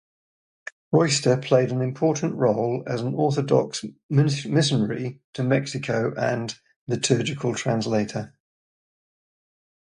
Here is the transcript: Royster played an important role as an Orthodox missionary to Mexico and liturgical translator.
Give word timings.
Royster 0.91 1.37
played 1.37 1.71
an 1.71 1.79
important 1.83 2.33
role 2.33 2.83
as 2.87 3.01
an 3.01 3.13
Orthodox 3.13 3.85
missionary 4.09 5.21
to 5.33 5.43
Mexico 5.43 6.11
and 6.17 6.57
liturgical 6.87 7.53
translator. 7.53 8.33